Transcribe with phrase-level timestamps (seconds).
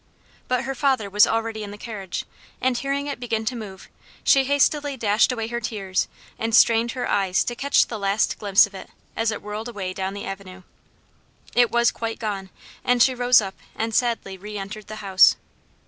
[0.47, 2.25] But her father was already in the carriage,
[2.59, 3.87] and hearing it begin to move,
[4.23, 6.07] she hastily dashed away her tears,
[6.39, 9.93] and strained her eyes to catch the last glimpse of it, as it whirled away
[9.93, 10.63] down the avenue.
[11.53, 12.49] It was quite gone;
[12.83, 15.35] and she rose up and sadly re entered the house.